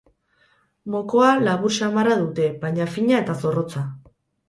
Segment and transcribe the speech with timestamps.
[0.95, 3.89] Mokoa labur samarra dute, baina fina eta zorrotza.